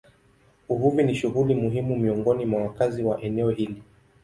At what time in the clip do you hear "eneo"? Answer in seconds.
3.21-3.49